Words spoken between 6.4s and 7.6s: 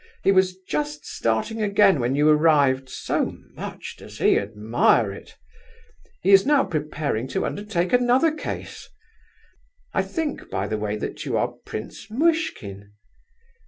now preparing to